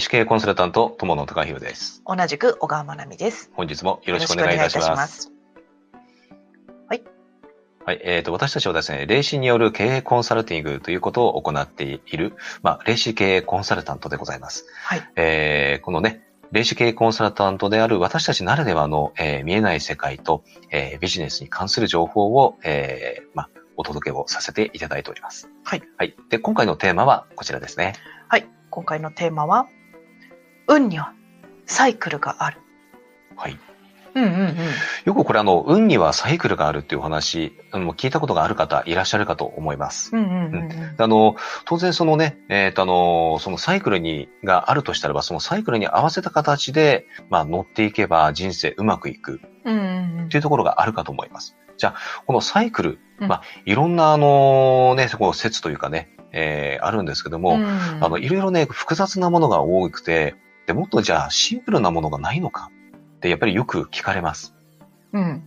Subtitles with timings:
[0.00, 2.02] 歴史系コンサルタント、友野隆弘です。
[2.06, 3.50] 同じく小川真奈美です。
[3.52, 5.26] 本日もよろしくお願いいたします。
[5.26, 5.42] よろく
[6.88, 7.04] お願い
[7.84, 12.32] はい、えっ、と、私たちはですね、霊視による経営コンサルティングということを行っている、
[12.62, 14.64] まあ、霊視経営コンサルタントでございます。
[14.84, 15.02] はい。
[15.16, 25.50] えーこのね、霊視経営コンサルタントである私たちならではの、えー見えない世界と、えービジネスに関する情報を、えーまあ、お届けをさせていただいております。
[25.62, 25.82] はい。
[25.98, 26.16] はい。
[26.30, 27.92] で、今回のテーマはこちらですね。
[28.28, 28.48] はい。
[28.70, 29.68] 今回のテーマは、
[30.70, 31.12] 運には
[31.66, 32.60] サイクルがある。
[33.36, 33.58] はい。
[34.14, 34.56] うんうんうん。
[35.04, 40.14] よくこれあの、運にはサイクルがあるっていうお話、聞いたことがある方いらっしゃるかと思います。
[40.14, 40.94] うんうんうんうん。
[40.96, 51.56] あの、当然そのね、えっ、とあの、そのサイクルに、があるとしたらば、そのサイクルに合わせた形で、まあ乗っていけば人生うまくいくっていうところがあるかと思います。
[51.78, 57.66] じゃあ、このサイクル、うんまあ、いろんなあの、ね、そこ説というかね、えーあるんですけども、うん
[58.04, 60.34] あの、いろいろね、複雑なものが多くて、
[60.70, 62.70] で、もっとじゃあシンプルなものがないのか
[63.16, 64.54] ってやっぱりよく聞かれます。
[65.12, 65.42] うん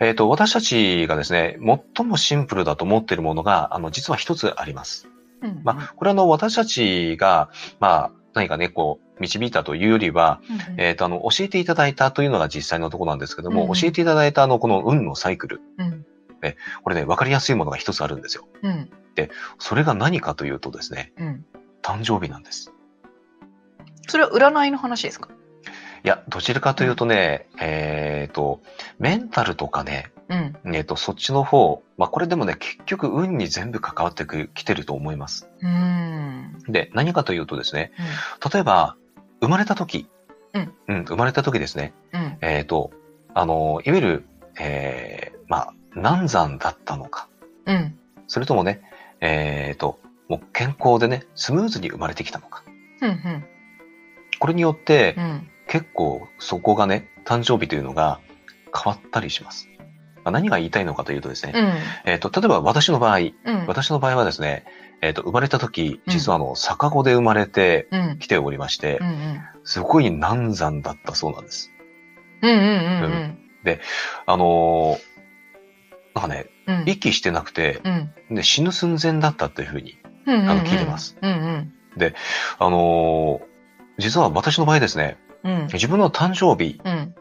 [0.00, 1.58] えっ、と、私たちがですね、
[1.94, 5.10] 最もシンプルだと思っているものが、あの、実は一つあります。
[5.42, 5.60] うん。
[5.62, 16.06] まあ、これはあの、私たちが、まあ、何かね、こう、導いたというよりは、うんうんえっ、と、あの、教えていただいたというのが実際のところなんですけども、うんうん教えていただいたあの、この運のサイクル、うん
[16.82, 18.48] これね、わかりやすいものが一つあるんですよ。
[18.62, 18.88] うん
[19.58, 21.46] それが何かというとですね、うん。
[21.82, 22.72] 誕生日なんです。
[24.06, 25.28] それは占いの話ですか？
[26.04, 28.60] いや、どちらかというとね、えっ、と、
[28.98, 30.74] メンタルとかね、うん。
[30.74, 35.48] えっ、と、そっちの方、まあ、これでもね、結局運に全部関わってくきてると思います。
[35.60, 36.58] うん。
[36.68, 37.92] で、何かというとですね、
[38.52, 38.96] 例えば、
[39.40, 40.08] 生まれた時、
[40.54, 42.38] うん生まれた時ですね、うん。
[42.40, 42.92] えっ、と、
[43.34, 44.28] あの、いわゆる、
[44.60, 47.28] えーまあ、難産だったのか、
[47.66, 47.98] うん。
[48.28, 48.82] それともね、
[49.20, 49.98] えっ、と、
[50.28, 52.62] もう健康でね、スムーズに生まれてきたのか。
[53.02, 53.44] うん。
[54.38, 55.50] これによって、うん。
[55.68, 58.20] 結構そこがね、誕生日というのが
[58.72, 59.68] 変わったりします。
[60.24, 62.10] まあ何が言いたいのかというとですね、うん。
[62.10, 63.32] えっ、と、例えば私の場合、うん。
[63.66, 64.64] 私の場合はですね、
[65.02, 68.18] えっ、と、生まれた時、うん実はあの、逆子で生まれてうん。
[68.18, 69.08] きておりまして、うん。
[69.08, 69.40] うん。
[69.64, 71.72] すごい難産だったそうなんです。
[72.42, 72.50] うん。
[72.50, 73.38] うん。
[74.26, 75.16] あのー
[76.14, 76.84] なんかね、うん。
[76.86, 78.36] 息してなくて、うん。
[78.36, 80.48] で死ぬ寸前だったっていうふうに、うん。
[80.48, 81.16] あの聞いてます。
[81.20, 81.30] うん。
[81.30, 81.72] うん。
[82.58, 83.55] あのー
[83.98, 85.68] 実は私の場合ですね、うん。
[85.72, 87.14] 自分の誕生日、うん。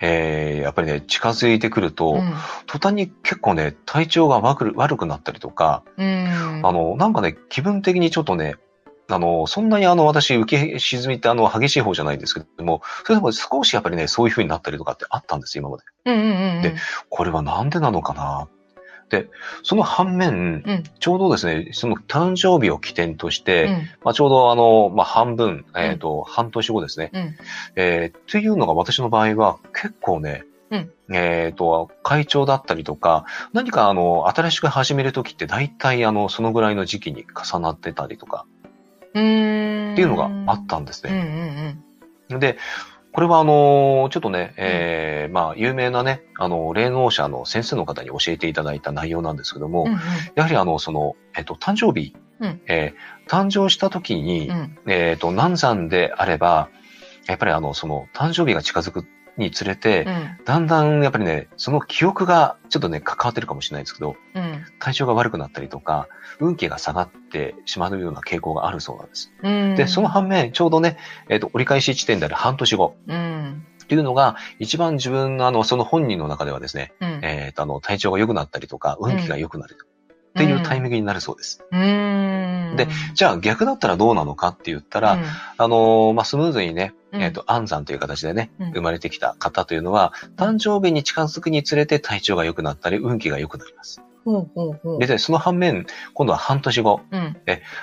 [0.00, 2.32] えーやっぱりね、近づいてくると、うん。
[2.66, 6.60] 途端に結構ね、体調が悪く悪くなったりとか、うん。
[6.64, 8.56] あの、なんかね、気分的にちょっとね、
[9.10, 15.84] あの、そんなにあの、私、浮き沈みってあの、激しい方じゃないんですけども、それでも少しやっぱりね、そういう風になったりとかってあったんです、今まで。
[16.04, 16.14] うん。
[16.14, 16.62] うん。
[16.62, 16.74] で
[17.08, 18.48] これはなんでなのかな
[19.10, 19.28] で、
[19.62, 20.82] その反面、うん。
[20.98, 23.72] ちょうどですね、その誕生日を起点として、うん。
[24.04, 27.10] まあ、ちょうどあの、まあ、半分、えっ、と、半年後ですね。
[27.14, 27.36] うん。
[27.76, 33.24] えーっていうのが私の場合は結構ね、うんえっ、と、会長だったりとか、
[33.54, 38.44] 何かあの、新しく始めるときって大体あの、そのぐらいの時期に重なってたりとか、
[39.14, 39.92] うん。
[39.94, 41.12] っていうのがあったんですうん。
[41.12, 41.78] うね。
[42.36, 42.38] ん。
[42.38, 42.58] で、
[43.18, 49.98] これはあの、ちょっとね、えーまあ、有名なね、あの、霊能者の先生の方に教えていただいた内容なんですけども、うん。
[50.36, 54.78] やはりあの、その、えっ、と、誕生日、うんえー誕生した時に、うん。
[54.86, 56.68] えっ、と、難産であれば、
[57.26, 59.04] やっぱりあの、その、誕生日が近づく
[59.38, 60.44] につれて、うん。
[60.44, 64.64] だんだんやっぱりね、その記憶がちょっとね、関わってるかもしれないですけど、うん。
[64.78, 66.08] 体調が悪くなったりとか、
[66.40, 69.32] 運気が下がってしまうような傾向があるそうなんです。
[69.42, 69.76] うん。
[69.76, 73.66] で、その反面、ちょうどね、えっ、と、折り返し地点である半年後うん。
[73.82, 77.20] っていうのが、一番自分のあの、その本人の中ではですね、うん。
[77.22, 79.76] えっ、と、あの、体調が良くなったりとか、運気が良くなる
[80.28, 81.64] っていうタイミングになるそうです。
[81.70, 82.74] うん。
[82.76, 85.18] でじゃあ逆だったらどうなのかって言ったら、
[85.56, 94.02] あのーまあ、スムーズにね、うんえっ、と、安産という形でね、うん生まれてきた方というのは、誕生日に近づくにつれて体調が良くなったり、運気が良くなります。
[94.98, 97.36] で、でその反面、今度は半年後、うん。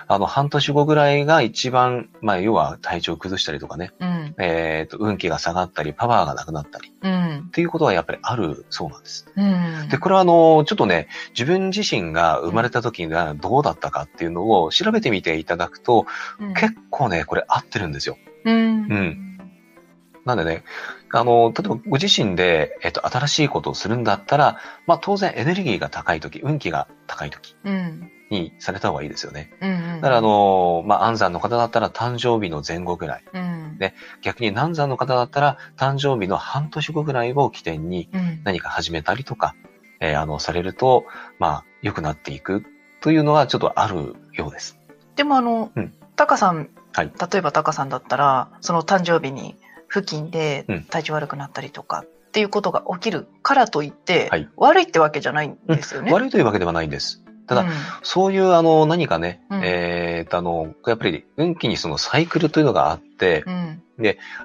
[0.08, 4.36] あの、半年後ぐらいが一番、まあ、要は体調を崩したりとかね、うん。
[4.38, 7.46] えっ、と、運気が下がったり、パワーがなくなったり、うん。
[7.48, 9.28] っていうことはやっぱりあるそうなんです。
[9.36, 9.90] うん。
[9.90, 16.06] で、これはあの、ちょっとね、自分自身が生まれた時がどうだったかっていうのを調べてみていただくと、
[16.40, 18.18] うん、結構ね、これ合ってるんですよ。
[18.46, 18.56] うん。
[18.56, 18.60] う
[18.96, 19.25] ん
[20.26, 20.64] なんでね、
[21.12, 28.12] あの、例えばご自身で、えっと、新しいことをするんだったら、まあ当然エネルギーが高い時、運気が高い時うん。
[28.32, 29.52] にされた方がいいですよね。
[29.62, 30.02] うん。
[30.02, 33.24] だからあ、の、まあ安産の方だったら誕生日の前後ぐらい。
[33.34, 33.78] うん。
[33.78, 33.94] で
[34.24, 38.42] 逆に難産の方だったら誕生日の半年後ぐらいを起点にうん。
[38.44, 39.56] 何か始めたりとか、
[40.00, 41.06] えーあの、されると、
[41.38, 42.64] まあ良くなっていく
[43.00, 44.80] というのはちょっとあるようです。
[45.16, 47.12] でもあのうん、タカさんはい。
[47.32, 49.58] 例えばタカさんだったら、その誕生日に
[49.96, 56.12] 付近でうん体調悪くなったりとかっていうことが起きるからといって、はい悪いってわけじゃないんですよね。
[56.12, 57.22] 悪いというわけではないんです。
[57.48, 57.70] ただ、うん
[58.02, 63.82] そういう、あの、何かね、うんえーっと、あの、やっぱり、運気にそのサイクルというのがあって、うん。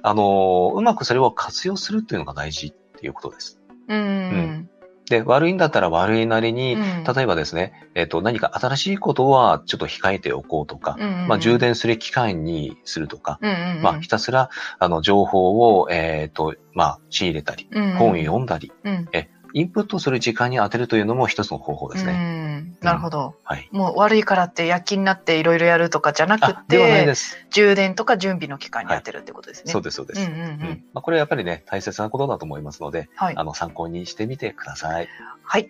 [0.03, 3.59] あの、うまくそれを活用するっていうのが大事っていうことです。
[3.89, 4.69] うん。
[5.11, 7.05] で、悪いんだったら悪いなりに、うん。
[7.05, 13.83] 例えばですね、えっ、と、何か新しいことはちょっと控えておこうとか、うんまあ、充電する機会にするとか、うんうんうん。
[13.83, 19.09] まあ、ひたすら、あの、情報を、えっ、と、まあ、仕入れたり、うん本を読んだり、うん
[19.53, 22.13] インプットする時間に当てるというのも一つの方法ですね。
[22.13, 23.35] うんなるほど。
[23.45, 23.69] はい。
[23.73, 27.37] もう悪いからって躍起になっていろいろやるとかじゃなくあ、ではないてで、す。
[27.51, 29.73] 充電とか準備の期間に当てるってことですね。
[29.73, 30.21] そうです、そうです。
[30.21, 33.45] うんうんううんんまあ、これはやっぱりね、大切なことだと思いますので、はいあ。
[33.45, 35.09] の、参考にしてみてください。
[35.43, 35.69] はい。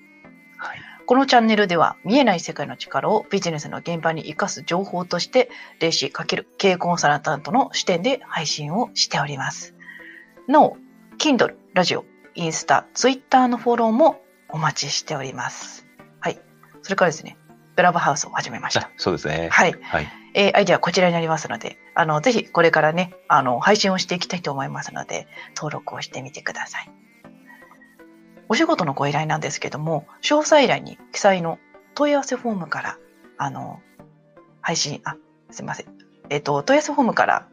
[0.59, 0.79] はい。
[1.07, 5.51] このチャンネルでは見えない世界の力をビジネスの現場に生かす情報として
[5.81, 9.75] 霊視×経営コンサルタントの視点で配信をしております。
[10.47, 10.77] なお、
[11.19, 12.05] Kindle、ラジオ、
[12.41, 15.85] インスタ、ツイッターのフォローもお待ちしております。
[16.21, 16.41] はい。
[16.81, 17.37] それからですね、
[17.77, 18.91] ブラブハウスを始めましたあ。
[18.97, 19.51] そうですね。
[19.53, 19.75] はい。
[19.83, 20.09] はい。
[20.33, 26.91] えーアイデアこちらになりますので、あの、ぜひこれからね、あの、配信をしていきたいと思いますので、登録をしてみてください。
[28.49, 31.59] お仕事のご依頼なんですけども、詳細欄に記載の
[31.95, 32.99] 問い合わせフォームから、
[33.37, 33.83] あの、
[34.63, 35.17] 配信、あ、
[35.51, 35.87] すいません。
[36.31, 37.47] えっ、と、問い合わせフォームから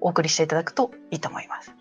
[0.00, 1.74] お送りしていただくといいと思います。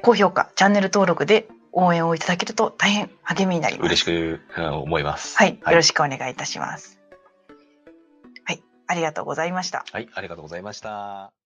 [0.00, 0.02] はい。
[0.02, 3.86] 高評価、チャンネル登録で応援をいただけると大変励みになります。
[3.86, 5.36] 嬉しくうん思います。
[5.36, 5.50] はい。
[5.54, 6.98] よろししくお願いいたします。
[8.44, 8.62] はい。
[8.86, 9.84] ありがとうございました。
[9.92, 11.39] はい、ありがとうございました。